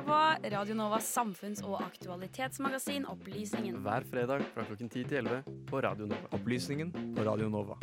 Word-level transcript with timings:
hører 0.00 0.40
på 0.40 0.50
Radio 0.54 0.74
Novas 0.74 1.08
samfunns- 1.16 1.62
og 1.64 1.80
aktualitetsmagasin 1.82 3.04
Opplysningen. 3.06 3.80
Hver 3.82 4.04
fredag 4.08 4.42
fra 4.54 4.64
klokken 4.64 4.88
10 4.88 5.04
til 5.04 5.18
11 5.26 5.42
på 5.68 5.80
Radio 5.82 6.06
Nova. 6.06 6.28
Opplysningen 6.32 6.92
på 7.16 7.24
Radio 7.24 7.48
Nova. 7.48 7.76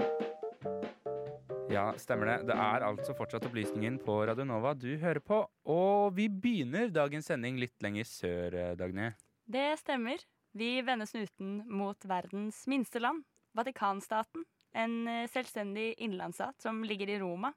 Ja, 1.70 1.92
stemmer 1.98 2.26
det. 2.26 2.48
Det 2.48 2.56
er 2.56 2.86
altså 2.88 3.14
fortsatt 3.14 3.46
Opplysningen 3.46 4.00
på 4.00 4.26
Radio 4.26 4.46
Nova 4.46 4.74
du 4.74 4.98
hører 4.98 5.20
på. 5.20 5.44
Og 5.66 6.16
vi 6.16 6.28
begynner 6.30 6.90
dagens 6.90 7.28
sending 7.28 7.60
litt 7.60 7.76
lenger 7.82 8.06
sør, 8.06 8.54
eh, 8.54 8.76
Dagny. 8.76 9.12
Det 9.46 9.78
stemmer. 9.80 10.18
Vi 10.54 10.82
vender 10.82 11.06
snuten 11.06 11.68
mot 11.70 11.98
verdens 12.06 12.66
minste 12.68 13.00
land, 13.00 13.24
Vatikanstaten. 13.54 14.44
En 14.74 15.08
eh, 15.08 15.28
selvstendig 15.28 15.94
innlandsstat 16.00 16.62
som 16.62 16.84
ligger 16.84 17.10
i 17.10 17.20
Roma. 17.20 17.54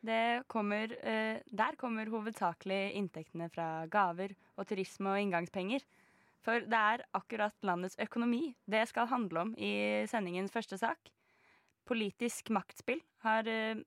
Kommer, 0.00 0.92
eh, 1.04 1.42
der 1.44 1.76
kommer 1.76 2.08
hovedsakelig 2.08 2.94
inntektene 2.96 3.50
fra 3.52 3.86
gaver 3.86 4.32
og 4.56 4.66
turisme 4.66 5.12
og 5.12 5.20
inngangspenger. 5.20 5.84
For 6.40 6.64
det 6.64 6.72
er 6.72 7.04
akkurat 7.12 7.54
landets 7.62 7.98
økonomi 8.00 8.54
det 8.64 8.86
skal 8.88 9.10
handle 9.10 9.40
om 9.40 9.54
i 9.58 10.06
sendingens 10.08 10.52
første 10.52 10.78
sak. 10.80 11.12
Politisk 11.84 12.48
maktspill 12.48 13.02
har 13.26 13.46
eh, 13.46 13.82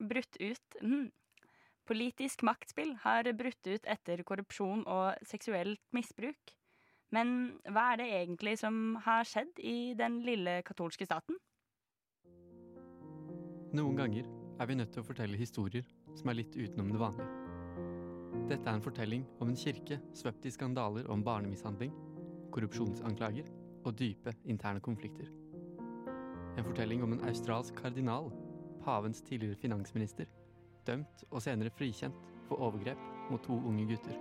brutt 0.00 0.40
ut 0.40 0.80
mm, 0.80 1.10
Politisk 1.90 2.44
maktspill 2.46 2.92
har 3.02 3.26
brutt 3.34 3.66
ut 3.66 3.86
etter 3.90 4.20
korrupsjon 4.22 4.84
og 4.86 5.24
seksuelt 5.26 5.80
misbruk. 5.90 6.52
Men 7.10 7.58
hva 7.66 7.88
er 7.90 7.98
det 7.98 8.10
egentlig 8.14 8.52
som 8.60 8.94
har 9.02 9.26
skjedd 9.26 9.58
i 9.58 9.96
den 9.98 10.20
lille 10.22 10.60
katolske 10.62 11.08
staten? 11.08 11.34
Noen 13.74 13.98
ganger 13.98 14.39
er 14.60 14.66
vi 14.68 14.74
nødt 14.76 14.90
til 14.92 15.00
å 15.00 15.06
fortelle 15.08 15.38
historier 15.40 15.86
som 16.18 16.28
er 16.28 16.36
litt 16.36 16.56
utenom 16.56 16.90
det 16.92 17.00
vanlige. 17.00 17.28
Dette 18.50 18.68
er 18.68 18.76
en 18.76 18.84
fortelling 18.84 19.22
om 19.40 19.48
en 19.48 19.56
kirke 19.56 19.96
svøpt 20.16 20.44
i 20.44 20.52
skandaler 20.52 21.06
om 21.08 21.22
barnemishandling, 21.24 21.92
korrupsjonsanklager 22.52 23.46
og 23.86 23.94
dype 23.96 24.34
interne 24.44 24.82
konflikter. 24.84 25.30
En 26.58 26.66
fortelling 26.66 27.00
om 27.06 27.14
en 27.14 27.22
australsk 27.30 27.78
kardinal, 27.80 28.28
pavens 28.84 29.22
tidligere 29.24 29.56
finansminister, 29.62 30.28
dømt 30.86 31.24
og 31.30 31.40
senere 31.44 31.72
frikjent 31.72 32.26
for 32.48 32.60
overgrep 32.66 33.00
mot 33.30 33.40
to 33.46 33.56
unge 33.70 33.86
gutter. 33.88 34.18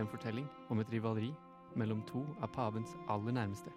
En 0.00 0.08
fortelling 0.08 0.46
om 0.70 0.80
et 0.80 0.94
rivaleri 0.94 1.34
mellom 1.76 2.00
to 2.08 2.22
av 2.40 2.54
pavens 2.54 2.96
aller 3.12 3.36
nærmeste. 3.36 3.74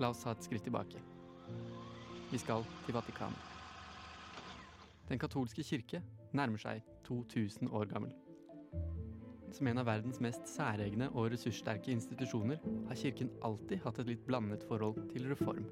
La 0.00 0.12
oss 0.14 0.24
ta 0.24 0.32
et 0.32 0.48
skritt 0.48 0.64
tilbake. 0.64 1.02
Vi 2.30 2.40
skal 2.40 2.64
til 2.86 2.96
Vatikanet. 2.96 3.55
Den 5.06 5.20
katolske 5.22 5.62
kirke 5.62 6.00
nærmer 6.34 6.58
seg 6.58 6.82
2000 7.06 7.70
år 7.70 7.86
gammel. 7.90 8.14
Som 9.54 9.68
en 9.70 9.78
av 9.78 9.86
verdens 9.86 10.18
mest 10.20 10.48
særegne 10.50 11.06
og 11.14 11.30
ressurssterke 11.32 11.92
institusjoner 11.94 12.58
har 12.88 12.98
kirken 12.98 13.30
alltid 13.46 13.84
hatt 13.84 14.00
et 14.02 14.10
litt 14.10 14.24
blandet 14.26 14.66
forhold 14.66 14.98
til 15.12 15.28
reform. 15.30 15.68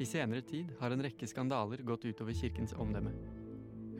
I 0.00 0.08
senere 0.08 0.44
tid 0.44 0.70
har 0.80 0.92
en 0.92 1.02
rekke 1.04 1.28
skandaler 1.28 1.82
gått 1.88 2.04
utover 2.08 2.36
kirkens 2.36 2.76
omdømme. 2.76 3.12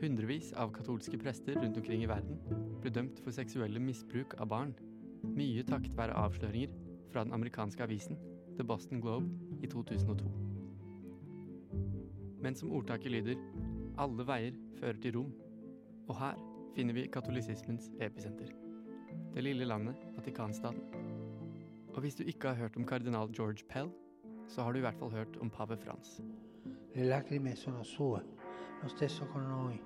Hundrevis 0.01 0.53
av 0.57 0.71
katolske 0.73 1.17
prester 1.21 1.57
rundt 1.61 1.77
omkring 1.77 2.05
i 2.05 2.09
verden 2.09 2.39
ble 2.81 2.93
dømt 2.93 3.19
for 3.21 3.33
seksuelle 3.35 3.81
misbruk 3.81 4.33
av 4.41 4.49
barn, 4.53 4.71
mye 5.25 5.65
takket 5.65 5.97
være 5.97 6.17
avsløringer 6.17 6.73
fra 7.11 7.25
den 7.25 7.33
amerikanske 7.37 7.85
avisen 7.85 8.17
The 8.57 8.65
Boston 8.65 9.01
Globe 9.01 9.29
i 9.61 9.69
2002. 9.69 10.31
Men 12.41 12.57
som 12.57 12.71
ordtaket 12.73 13.13
lyder 13.13 13.37
alle 14.01 14.25
veier 14.25 14.57
fører 14.79 14.99
til 15.01 15.15
Rom. 15.17 15.31
Og 16.09 16.17
her 16.17 16.39
finner 16.75 16.97
vi 16.97 17.07
katolisismens 17.11 17.91
episenter. 18.01 18.49
Det 19.31 19.43
lille 19.45 19.67
landet 19.67 19.99
Vatikanstaten. 20.15 20.81
Og 21.91 21.99
hvis 22.01 22.17
du 22.17 22.23
ikke 22.23 22.51
har 22.51 22.63
hørt 22.63 22.77
om 22.79 22.87
kardinal 22.87 23.29
George 23.35 23.67
Pell, 23.69 23.91
så 24.47 24.63
har 24.63 24.73
du 24.73 24.79
i 24.79 24.85
hvert 24.85 24.97
fall 24.99 25.11
hørt 25.13 25.37
om 25.43 25.51
pave 25.51 25.77
Frans. 25.77 26.19
Le 26.95 27.05
lacrime 27.07 27.55
sono 27.55 27.83
sue, 27.83 28.19
lo 28.81 28.89
stesso 28.89 29.27
con 29.31 29.45
noi. 29.47 29.77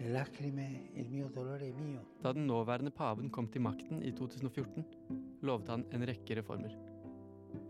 Le 0.00 0.12
lacrime, 0.12 0.66
il 0.94 1.10
mio 1.10 1.28
dolore 1.28 1.72
mio. 1.72 2.04
Da 2.22 2.32
den 2.32 2.46
nåværende 2.46 2.90
paven 2.90 3.30
kom 3.30 3.48
til 3.48 3.60
makten 3.60 4.02
i 4.02 4.12
2014, 4.12 4.84
lovet 5.42 5.68
han 5.68 5.84
en 5.92 6.06
rekke 6.08 6.38
reformer. 6.38 6.76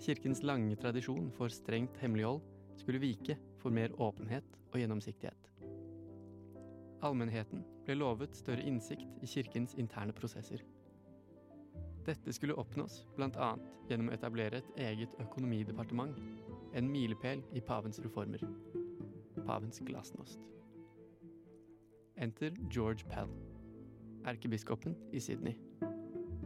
Kirkens 0.02 0.42
lange 0.42 0.76
tradisjon 0.76 1.30
for 1.32 1.48
strengt 1.48 1.96
hemmelighold 2.02 2.42
skulle 2.76 3.00
vike 3.00 3.38
for 3.66 3.74
mer 3.74 3.90
åpenhet 3.98 4.46
og 4.70 4.78
gjennomsiktighet. 4.78 5.48
Allmennheten 7.02 7.64
ble 7.82 7.96
lovet 7.98 8.36
større 8.38 8.62
innsikt 8.62 9.24
i 9.26 9.26
kirkens 9.26 9.72
interne 9.74 10.14
prosesser. 10.14 10.60
Dette 12.06 12.30
skulle 12.30 12.54
oppnås 12.54 13.00
bl.a. 13.16 13.48
gjennom 13.88 14.12
å 14.12 14.14
etablere 14.14 14.60
et 14.60 14.68
eget 14.84 15.16
økonomidepartement, 15.24 16.14
en 16.78 16.90
milepæl 16.92 17.42
i 17.58 17.62
pavens 17.66 17.98
reformer. 18.04 18.44
Pavens 19.40 19.82
glasnost. 19.88 20.38
Enter 22.22 22.54
George 22.70 23.08
Pell, 23.10 23.32
erkebiskopen 24.30 24.94
i 25.10 25.24
Sydney. 25.26 25.58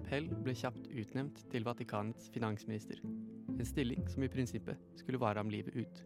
Pell 0.08 0.32
ble 0.41 0.56
kjapt 0.56 0.88
utnevnt 0.88 1.44
til 1.52 1.69
Vatikanets 1.69 2.32
finansminister, 2.32 3.04
en 3.04 3.69
stilling 3.69 4.08
som 4.08 4.25
i 4.25 4.32
prinsippet 4.32 4.81
skulle 4.97 5.20
vare 5.20 5.44
ham 5.44 5.52
livet 5.52 5.76
ut. 5.76 6.02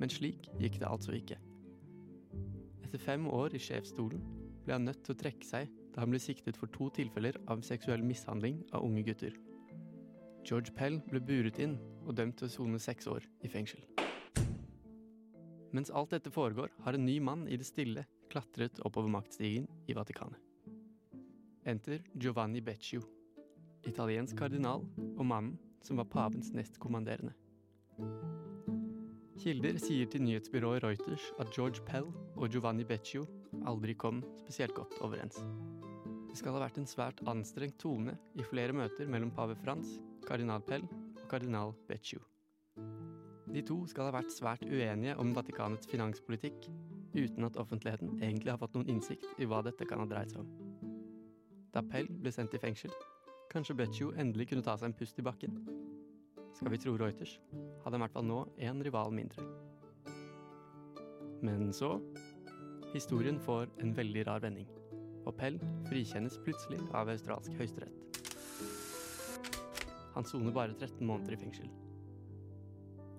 Men 0.00 0.12
slik 0.12 0.48
gikk 0.60 0.80
det 0.80 0.88
altså 0.88 1.14
ikke. 1.16 1.38
Etter 2.84 3.02
fem 3.02 3.28
år 3.30 3.54
i 3.54 3.62
sjefsstolen 3.62 4.22
ble 4.64 4.76
han 4.76 4.88
nødt 4.88 5.04
til 5.04 5.14
å 5.14 5.20
trekke 5.20 5.46
seg 5.46 5.70
da 5.94 6.04
han 6.04 6.12
ble 6.12 6.20
siktet 6.22 6.58
for 6.58 6.70
to 6.74 6.88
tilfeller 6.94 7.36
av 7.50 7.64
seksuell 7.66 8.02
mishandling 8.06 8.60
av 8.72 8.84
unge 8.86 9.04
gutter. 9.06 9.36
George 10.46 10.72
Pell 10.76 11.00
ble 11.10 11.20
buret 11.22 11.58
inn 11.62 11.76
og 12.06 12.14
dømt 12.18 12.38
til 12.40 12.48
å 12.48 12.54
sone 12.54 12.80
seks 12.82 13.08
år 13.10 13.26
i 13.44 13.50
fengsel. 13.52 13.82
Mens 15.70 15.92
alt 15.94 16.10
dette 16.14 16.32
foregår, 16.34 16.72
har 16.82 16.96
en 16.96 17.06
ny 17.06 17.20
mann 17.22 17.46
i 17.46 17.58
det 17.60 17.68
stille 17.68 18.06
klatret 18.30 18.80
oppover 18.86 19.10
maktstigen 19.12 19.68
i 19.86 19.94
Vatikanet. 19.94 20.38
Enter 21.68 22.02
Giovanni 22.18 22.62
Beccio, 22.64 23.04
italiensk 23.86 24.38
kardinal 24.38 24.86
og 25.12 25.24
mannen 25.26 25.58
som 25.84 26.00
var 26.00 26.08
pavens 26.10 26.50
nestkommanderende. 26.56 27.36
Kilder 29.40 29.78
sier 29.80 30.04
til 30.12 30.20
nyhetsbyrået 30.20 30.82
Reuters 30.84 31.30
at 31.40 31.48
George 31.56 31.80
Pell 31.88 32.10
og 32.36 32.50
Giovanni 32.52 32.84
Beccio 32.84 33.22
aldri 33.70 33.94
kom 33.96 34.18
spesielt 34.36 34.74
godt 34.76 34.98
overens. 35.00 35.38
Det 36.28 36.36
skal 36.36 36.52
ha 36.52 36.60
vært 36.60 36.76
en 36.76 36.88
svært 36.88 37.22
anstrengt 37.30 37.78
tone 37.80 38.18
i 38.36 38.44
flere 38.44 38.76
møter 38.76 39.08
mellom 39.08 39.32
pave 39.32 39.56
Frans, 39.62 39.94
kardinal 40.28 40.60
Pell 40.68 40.84
og 40.84 41.24
kardinal 41.32 41.72
Beccio. 41.88 42.20
De 43.48 43.64
to 43.64 43.78
skal 43.88 44.10
ha 44.10 44.18
vært 44.18 44.34
svært 44.34 44.66
uenige 44.68 45.16
om 45.16 45.32
Vatikanets 45.32 45.88
finanspolitikk, 45.88 46.68
uten 47.16 47.48
at 47.48 47.56
offentligheten 47.56 48.18
egentlig 48.20 48.52
har 48.52 48.60
fått 48.60 48.76
noen 48.76 48.92
innsikt 48.92 49.40
i 49.40 49.48
hva 49.48 49.62
dette 49.64 49.88
kan 49.88 50.04
ha 50.04 50.10
dreid 50.10 50.34
seg 50.34 50.44
om. 50.44 50.52
Da 51.72 51.80
Pell 51.80 52.12
ble 52.12 52.34
sendt 52.36 52.60
i 52.60 52.60
fengsel, 52.60 52.92
kanskje 53.48 53.80
Beccio 53.80 54.12
endelig 54.20 54.52
kunne 54.52 54.68
ta 54.68 54.76
seg 54.76 54.92
en 54.92 55.00
pust 55.00 55.16
i 55.16 55.24
bakken 55.24 55.56
skal 56.60 56.74
vi 56.74 56.78
tro 56.78 56.92
Reuters, 57.00 57.38
hadde 57.80 57.94
han 57.94 58.02
i 58.02 58.04
hvert 58.04 58.12
fall 58.12 58.26
nå 58.28 58.38
én 58.60 58.82
rival 58.84 59.14
mindre. 59.16 59.46
Men 61.40 61.70
så 61.72 61.94
Historien 62.92 63.38
får 63.40 63.70
en 63.80 63.94
veldig 63.96 64.26
rar 64.26 64.42
vending, 64.44 64.66
og 65.24 65.38
Pell 65.38 65.56
frikjennes 65.86 66.36
plutselig 66.44 66.82
av 66.92 67.08
australsk 67.08 67.54
høyesterett. 67.56 68.18
Han 70.16 70.26
soner 70.26 70.52
bare 70.52 70.74
13 70.74 71.00
måneder 71.06 71.36
i 71.36 71.38
fengsel. 71.40 71.70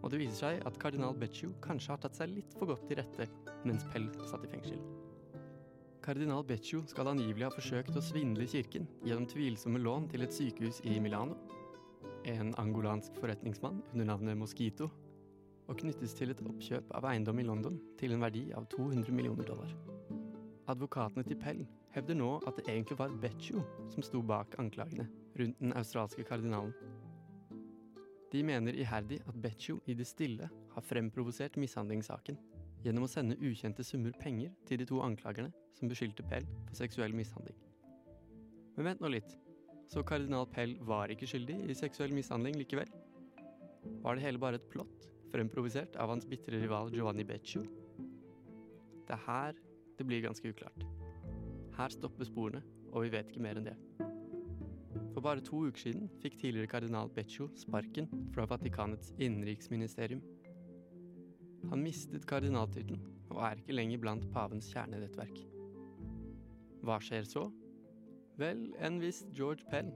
Og 0.03 0.11
det 0.11 0.19
viser 0.21 0.37
seg 0.37 0.67
at 0.67 0.77
kardinal 0.83 1.17
Becciu 1.17 1.55
kanskje 1.65 1.95
har 1.95 2.03
tatt 2.03 2.19
seg 2.19 2.35
litt 2.35 2.53
for 2.59 2.69
godt 2.69 2.85
til 2.91 2.99
rette 2.99 3.25
mens 3.63 3.87
Pell 3.89 4.11
satt 4.27 4.45
i 4.45 4.51
fengsel. 4.51 4.83
Kardinal 6.05 6.45
Becciu 6.45 6.83
skal 6.91 7.09
angivelig 7.15 7.47
ha 7.47 7.55
forsøkt 7.55 7.97
å 7.97 8.05
svindle 8.05 8.45
kirken 8.53 8.85
gjennom 9.01 9.25
tvilsomme 9.33 9.81
lån 9.81 10.11
til 10.13 10.27
et 10.27 10.35
sykehus 10.35 10.83
i 10.85 10.99
Milano 11.01 11.39
en 12.25 12.53
angolansk 12.61 13.15
forretningsmann 13.21 13.81
under 13.93 14.05
navnet 14.05 14.37
Mosquito, 14.37 14.89
og 15.69 15.77
knyttes 15.79 16.13
til 16.17 16.33
et 16.33 16.41
oppkjøp 16.43 16.91
av 16.97 17.07
eiendom 17.11 17.39
i 17.39 17.45
London 17.47 17.77
til 17.99 18.11
en 18.15 18.23
verdi 18.23 18.49
av 18.57 18.67
200 18.73 19.13
millioner 19.15 19.47
dollar. 19.47 19.71
Advokatene 20.71 21.23
til 21.27 21.39
Pell 21.39 21.61
hevder 21.95 22.17
nå 22.17 22.31
at 22.47 22.57
det 22.57 22.67
egentlig 22.67 22.97
var 22.99 23.13
Beccio 23.23 23.63
som 23.91 24.03
sto 24.05 24.21
bak 24.23 24.57
anklagene 24.61 25.07
rundt 25.39 25.59
den 25.59 25.73
australske 25.77 26.25
kardinalen. 26.27 26.73
De 28.31 28.43
mener 28.47 28.77
iherdig 28.79 29.19
at 29.27 29.39
Beccio 29.43 29.81
i 29.91 29.95
det 29.97 30.07
stille 30.07 30.47
har 30.47 30.87
fremprovosert 30.87 31.57
mishandlingssaken 31.59 32.39
gjennom 32.83 33.05
å 33.05 33.11
sende 33.11 33.39
ukjente 33.39 33.83
summer 33.85 34.15
penger 34.19 34.53
til 34.67 34.79
de 34.81 34.87
to 34.89 35.01
anklagerne 35.03 35.51
som 35.77 35.91
beskyldte 35.91 36.25
Pell 36.27 36.47
for 36.67 36.79
seksuell 36.79 37.15
mishandling. 37.15 37.57
Men 38.77 38.87
vent 38.87 39.03
nå 39.03 39.11
litt. 39.11 39.35
Så 39.91 40.05
kardinal 40.07 40.45
Pell 40.47 40.77
var 40.87 41.11
ikke 41.11 41.27
skyldig 41.27 41.57
i 41.67 41.75
seksuell 41.75 42.13
mishandling 42.15 42.55
likevel? 42.55 42.87
Var 44.05 44.15
det 44.15 44.23
hele 44.23 44.39
bare 44.39 44.55
et 44.55 44.69
plott, 44.71 45.09
fremprovisert 45.33 45.97
av 45.99 46.13
hans 46.13 46.23
bitre 46.31 46.61
rival 46.61 46.93
Giovanni 46.95 47.25
Beccio? 47.27 47.65
Det 49.03 49.17
er 49.17 49.25
her 49.25 49.57
det 49.99 50.05
blir 50.07 50.23
ganske 50.23 50.47
uklart. 50.47 50.85
Her 51.75 51.91
stopper 51.91 52.29
sporene, 52.29 52.63
og 52.93 53.03
vi 53.03 53.11
vet 53.11 53.33
ikke 53.33 53.43
mer 53.43 53.59
enn 53.59 53.67
det. 53.67 53.75
For 55.11 55.19
bare 55.25 55.43
to 55.43 55.65
uker 55.67 55.83
siden 55.83 56.07
fikk 56.23 56.39
tidligere 56.39 56.71
kardinal 56.71 57.11
Beccio 57.11 57.49
sparken 57.59 58.07
fra 58.31 58.47
Vatikanets 58.47 59.11
innenriksministerium. 59.19 60.23
Han 61.67 61.83
mistet 61.83 62.29
kardinaltittelen 62.31 63.03
og 63.27 63.43
er 63.43 63.59
ikke 63.59 63.75
lenger 63.75 63.99
blant 63.99 64.31
pavens 64.31 64.71
kjernenettverk. 64.71 65.35
Hva 66.81 66.97
skjer 67.03 67.27
så? 67.27 67.49
Vel, 68.39 68.69
en 68.79 68.99
viss 69.01 69.25
George 69.35 69.65
Pell, 69.69 69.91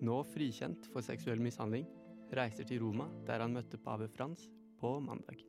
nå 0.00 0.20
frikjent 0.30 0.86
for 0.92 1.04
seksuell 1.04 1.42
mishandling, 1.42 1.88
reiser 2.36 2.66
til 2.68 2.82
Roma, 2.84 3.08
der 3.26 3.42
han 3.42 3.54
møtte 3.56 3.80
pave 3.82 4.08
Frans 4.08 4.46
på 4.80 4.98
mandag. 5.02 5.42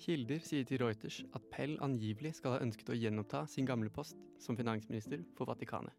Kilder 0.00 0.40
sier 0.40 0.64
til 0.64 0.80
Reuters 0.80 1.18
at 1.36 1.44
Pell 1.52 1.74
angivelig 1.84 2.38
skal 2.38 2.54
ha 2.54 2.62
ønsket 2.64 2.88
å 2.88 2.96
gjenoppta 2.96 3.42
sin 3.52 3.68
gamle 3.68 3.92
post 3.92 4.16
som 4.40 4.56
finansminister 4.56 5.20
for 5.36 5.50
Vatikanet. 5.50 5.92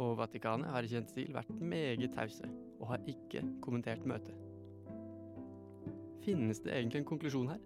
Og 0.00 0.16
Vatikanet 0.18 0.72
har 0.72 0.82
i 0.82 0.90
kjent 0.90 1.12
stil 1.12 1.36
vært 1.36 1.52
meget 1.60 2.16
tause 2.16 2.48
og 2.80 2.88
har 2.94 3.04
ikke 3.10 3.44
kommentert 3.62 4.08
møtet. 4.08 4.34
Finnes 6.24 6.62
det 6.64 6.72
egentlig 6.72 7.02
en 7.02 7.10
konklusjon 7.12 7.52
her? 7.52 7.60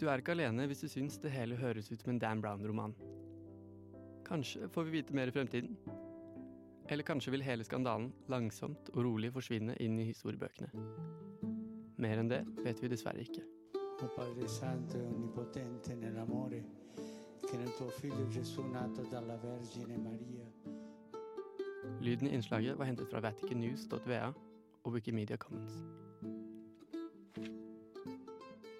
Du 0.00 0.08
er 0.08 0.22
ikke 0.22 0.32
alene 0.32 0.64
hvis 0.70 0.80
du 0.86 0.88
syns 0.88 1.20
det 1.20 1.34
hele 1.34 1.60
høres 1.60 1.92
ut 1.92 2.00
som 2.00 2.14
en 2.14 2.22
Dan 2.22 2.40
Brown-roman. 2.40 2.96
Kanskje 4.30 4.68
får 4.68 4.84
vi 4.84 4.90
vite 4.90 5.14
mer 5.14 5.26
i 5.26 5.32
fremtiden? 5.34 5.76
Eller 6.88 7.02
kanskje 7.02 7.32
vil 7.34 7.42
hele 7.42 7.64
skandalen 7.66 8.12
langsomt 8.30 8.92
og 8.94 9.02
rolig 9.02 9.32
forsvinne 9.34 9.74
inn 9.82 9.96
i 9.98 10.04
historiebøkene. 10.06 10.70
Mer 11.98 12.22
enn 12.22 12.30
det 12.30 12.44
vet 12.62 12.78
vi 12.78 12.90
dessverre 12.92 13.24
ikke. 13.26 13.42
O 13.74 14.06
Padre 14.14 14.46
Santo 14.48 14.98
e 14.98 15.08
Onnipotente 15.08 15.96
nell'amore 15.98 16.62
che 17.50 17.58
nel 17.58 17.74
tuo 17.74 17.88
Figlio 17.88 18.28
Gesù 18.28 18.62
nato 18.70 19.02
dalla 19.10 19.36
Vergine 19.36 19.98
Maria 19.98 20.46
Lyden 22.00 22.28
i 22.28 22.34
innslaget 22.34 22.78
var 22.78 22.84
hentet 22.84 23.10
fra 23.10 23.20
vaticannews.va 23.20 24.32
og 24.84 24.92
Wikimedia 24.92 25.36
Commons. 25.36 25.82